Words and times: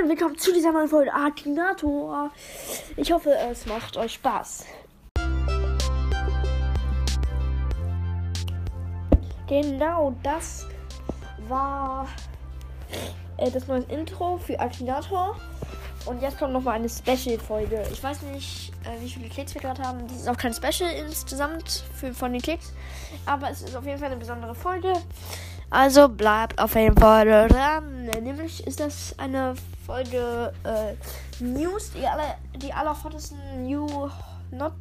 Moin, 0.00 0.08
willkommen 0.08 0.38
zu 0.38 0.52
dieser 0.52 0.72
neuen 0.72 0.88
Folge 0.88 1.12
Akinator. 1.12 2.30
Ich 2.96 3.12
hoffe, 3.12 3.34
es 3.50 3.66
macht 3.66 3.96
euch 3.96 4.14
Spaß. 4.14 4.64
Genau, 9.46 10.14
das 10.22 10.66
war 11.48 12.08
äh, 13.36 13.50
das 13.50 13.66
neue 13.66 13.82
Intro 13.88 14.38
für 14.38 14.58
Akinator. 14.58 15.36
Und 16.06 16.22
jetzt 16.22 16.38
kommt 16.38 16.52
nochmal 16.52 16.76
eine 16.76 16.88
Special-Folge. 16.88 17.82
Ich 17.92 18.02
weiß 18.02 18.22
nicht, 18.22 18.72
äh, 18.84 19.02
wie 19.02 19.10
viele 19.10 19.28
Klicks 19.28 19.54
wir 19.54 19.60
gerade 19.60 19.82
haben. 19.82 20.06
Das 20.08 20.18
ist 20.18 20.28
auch 20.28 20.36
kein 20.36 20.54
Special 20.54 20.90
insgesamt 20.90 21.84
für, 21.94 22.14
von 22.14 22.32
den 22.32 22.40
Klicks. 22.40 22.72
Aber 23.26 23.50
es 23.50 23.62
ist 23.62 23.76
auf 23.76 23.84
jeden 23.84 23.98
Fall 23.98 24.08
eine 24.08 24.16
besondere 24.16 24.54
Folge. 24.54 24.94
Also 25.70 26.08
bleibt 26.08 26.58
auf 26.60 26.74
jeden 26.74 26.96
Fall 26.96 27.48
dran. 27.48 28.06
Nämlich 28.20 28.66
ist 28.66 28.80
das 28.80 29.14
eine 29.18 29.54
Folge 29.86 30.52
äh, 30.64 31.42
News, 31.42 31.92
die 31.92 32.04
alle, 32.06 32.34
die 32.56 32.72
allerhottesten 32.72 33.38
New 33.62 34.10
Not 34.50 34.72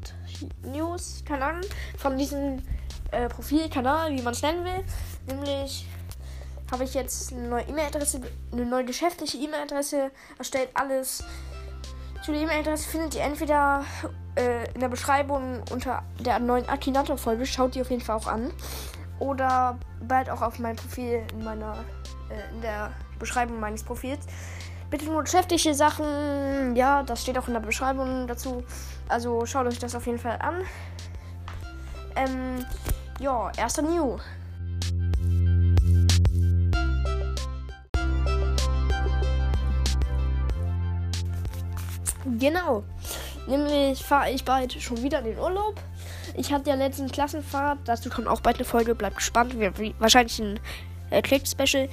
News, 0.63 1.23
keine 1.27 1.61
von 1.97 2.17
diesem 2.17 2.63
äh, 3.11 3.29
Profilkanal, 3.29 4.11
wie 4.11 4.21
man 4.21 4.33
es 4.33 4.41
nennen 4.41 4.65
will. 4.65 4.83
Nämlich 5.27 5.85
habe 6.71 6.83
ich 6.83 6.93
jetzt 6.95 7.33
eine 7.33 7.47
neue 7.47 7.63
E-Mail-Adresse, 7.63 8.21
eine 8.51 8.65
neue 8.65 8.85
geschäftliche 8.85 9.37
E-Mail-Adresse 9.37 10.11
erstellt. 10.37 10.69
Alles 10.73 11.23
zu 12.23 12.31
der 12.31 12.41
E-Mail-Adresse 12.41 12.89
findet 12.89 13.15
ihr 13.15 13.21
entweder 13.21 13.83
äh, 14.35 14.71
in 14.73 14.81
der 14.81 14.89
Beschreibung 14.89 15.61
unter 15.71 16.03
der 16.19 16.39
neuen 16.39 16.67
Akinator-Folge. 16.67 17.45
Schaut 17.45 17.75
die 17.75 17.81
auf 17.81 17.89
jeden 17.89 18.01
Fall 18.01 18.17
auch 18.17 18.27
an. 18.27 18.51
Oder 19.19 19.77
bald 20.01 20.29
auch 20.29 20.41
auf 20.41 20.59
meinem 20.59 20.77
Profil 20.77 21.23
in 21.33 21.43
meiner 21.43 21.75
äh, 22.29 22.55
in 22.55 22.61
der 22.61 22.91
Beschreibung 23.19 23.59
meines 23.59 23.83
Profils. 23.83 24.25
Bitte 24.89 25.05
nur 25.05 25.23
geschäftliche 25.23 25.75
Sachen. 25.75 26.75
Ja, 26.75 27.03
das 27.03 27.21
steht 27.21 27.37
auch 27.37 27.47
in 27.47 27.53
der 27.53 27.61
Beschreibung 27.61 28.25
dazu. 28.27 28.63
Also 29.07 29.45
schaut 29.45 29.67
euch 29.67 29.77
das 29.77 29.93
auf 29.93 30.05
jeden 30.07 30.19
Fall 30.19 30.39
an. 30.39 30.63
Ähm, 32.15 32.65
ja, 33.19 33.51
erster 33.55 33.81
New. 33.81 34.17
Genau. 42.37 42.83
Nämlich 43.47 44.03
fahre 44.03 44.31
ich 44.31 44.43
bald 44.45 44.73
schon 44.73 45.01
wieder 45.01 45.19
in 45.19 45.25
den 45.25 45.39
Urlaub. 45.39 45.75
Ich 46.35 46.51
hatte 46.51 46.69
ja 46.69 46.75
letzten 46.75 47.11
Klassenfahrt, 47.11 47.79
dazu 47.85 48.09
kommt 48.09 48.27
auch 48.27 48.41
bald 48.41 48.57
eine 48.57 48.65
Folge, 48.65 48.95
bleibt 48.95 49.17
gespannt. 49.17 49.59
Wir, 49.59 49.73
wahrscheinlich 49.99 50.39
ein 50.39 50.59
äh, 51.09 51.21
Click-Special. 51.21 51.89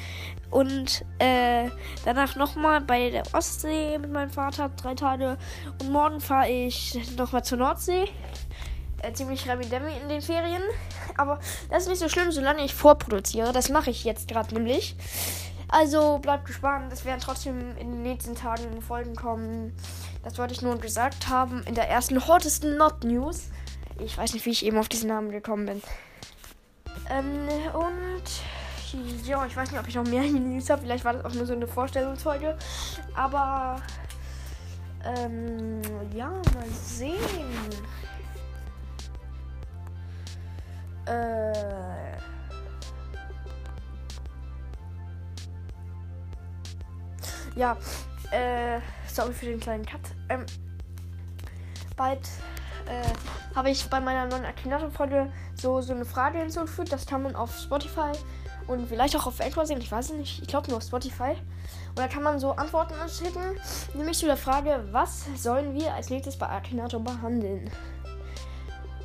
Und 0.51 1.05
äh, 1.19 1.69
danach 2.05 2.37
nochmal 2.37 2.81
bei 2.81 3.11
der 3.11 3.25
Ostsee 3.33 3.99
mit 3.99 4.13
meinem 4.13 4.31
Vater, 4.31 4.71
drei 4.71 4.95
Tage. 4.95 5.37
Und 5.81 5.91
morgen 5.91 6.21
fahre 6.21 6.49
ich 6.49 6.99
nochmal 7.17 7.45
zur 7.45 7.59
Nordsee. 7.59 8.05
Äh, 9.03 9.13
ziemlich 9.13 9.49
Remi-Demi 9.49 9.93
in 10.03 10.09
den 10.09 10.23
Ferien. 10.23 10.63
Aber 11.17 11.41
das 11.71 11.85
ist 11.85 11.89
nicht 11.89 11.99
so 11.99 12.09
schlimm, 12.09 12.31
solange 12.33 12.65
ich 12.65 12.75
vorproduziere. 12.75 13.53
Das 13.53 13.69
mache 13.69 13.91
ich 13.91 14.05
jetzt 14.05 14.29
gerade 14.29 14.55
nämlich. 14.55 14.97
Also 15.69 16.19
bleibt 16.19 16.47
gespannt. 16.47 16.93
Es 16.93 17.05
werden 17.05 17.21
trotzdem 17.21 17.77
in 17.77 17.91
den 17.91 18.03
nächsten 18.03 18.35
Tagen 18.35 18.81
Folgen 18.81 19.17
kommen. 19.17 19.75
Das 20.23 20.39
wollte 20.39 20.55
ich 20.55 20.63
nur 20.63 20.79
gesagt 20.79 21.29
haben. 21.29 21.63
In 21.65 21.75
der 21.75 21.89
ersten 21.89 22.27
hottesten 22.27 22.77
Not 22.77 23.05
News. 23.05 23.51
Ich 23.99 24.17
weiß 24.17 24.35
nicht, 24.35 24.45
wie 24.47 24.51
ich 24.51 24.65
eben 24.65 24.79
auf 24.79 24.89
diesen 24.89 25.09
Namen 25.09 25.31
gekommen 25.31 25.67
bin. 25.67 25.83
Ähm, 27.11 27.49
und 27.75 29.27
ja, 29.27 29.45
ich 29.47 29.57
weiß 29.57 29.71
nicht, 29.71 29.81
ob 29.81 29.89
ich 29.89 29.95
noch 29.95 30.05
mehr 30.05 30.23
News 30.31 30.71
habe. 30.71 30.83
Vielleicht 30.83 31.05
war 31.05 31.15
das 31.15 31.25
auch 31.25 31.35
nur 31.35 31.47
so 31.47 31.55
eine 31.55 31.67
Vorstellungsfolge. 31.67 32.57
Aber 33.15 33.81
ähm, 35.05 35.81
ja, 36.15 36.29
mal 36.29 36.69
sehen. 36.71 37.17
Äh. 41.07 41.77
Ja, 47.55 47.77
äh, 48.33 48.81
sorry 49.07 49.33
für 49.33 49.47
den 49.47 49.61
kleinen 49.61 49.87
Cut. 49.87 50.01
Ähm, 50.29 50.45
bald 51.97 52.21
äh, 52.87 53.55
habe 53.55 53.71
ich 53.71 53.89
bei 53.89 54.01
meiner 54.01 54.27
neuen 54.27 54.45
Akinator-Folge 54.45 55.31
so, 55.55 55.81
so 55.81 55.93
eine 55.93 56.05
Frage 56.05 56.39
hinzugefügt. 56.39 56.93
Das 56.93 57.07
kann 57.07 57.23
man 57.23 57.37
auf 57.37 57.57
Spotify 57.59 58.13
und 58.67 58.89
vielleicht 58.89 59.17
auch 59.17 59.27
auf 59.27 59.41
Anchor 59.41 59.67
sehen. 59.67 59.81
Ich 59.81 59.91
weiß 59.91 60.13
nicht. 60.13 60.43
Ich 60.43 60.49
glaube 60.49 60.69
nur 60.69 60.79
auf 60.79 60.85
Spotify. 60.85 61.37
Und 61.91 61.99
da 61.99 62.09
kann 62.09 62.23
man 62.23 62.39
so 62.39 62.53
Antworten 62.53 62.95
schicken. 63.09 63.59
Nämlich 63.95 64.19
zu 64.19 64.27
der 64.27 64.37
Frage, 64.37 64.85
was 64.91 65.25
sollen 65.37 65.75
wir 65.75 65.95
als 65.95 66.11
nächstes 66.11 66.37
bei 66.37 66.49
Akinator 66.49 67.01
behandeln? 67.01 67.71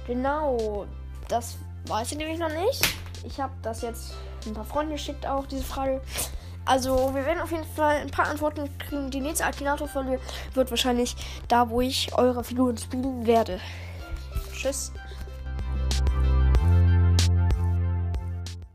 Genau, 0.08 0.86
das 1.28 1.58
weiß 1.88 2.12
ich 2.12 2.18
nämlich 2.18 2.40
noch 2.40 2.50
nicht. 2.50 2.96
Ich 3.24 3.40
habe 3.40 3.54
das 3.62 3.82
jetzt 3.82 4.14
ein 4.46 4.54
paar 4.54 4.66
Freunde 4.66 4.94
geschickt, 4.94 5.26
auch 5.26 5.46
diese 5.46 5.64
Frage. 5.64 6.02
Also, 6.72 7.14
wir 7.14 7.26
werden 7.26 7.42
auf 7.42 7.52
jeden 7.52 7.66
Fall 7.66 7.98
ein 7.98 8.10
paar 8.12 8.30
Antworten 8.30 8.70
kriegen. 8.80 9.12
Die 9.12 9.20
nächste 9.20 9.46
Akinator-Folge 9.46 10.22
wird 10.54 10.70
wahrscheinlich 10.70 11.18
da, 11.50 11.70
wo 11.70 11.82
ich 11.82 12.14
eure 12.14 12.46
Figuren 12.46 12.78
spielen 12.78 13.28
werde. 13.28 13.60
Tschüss. 14.54 14.94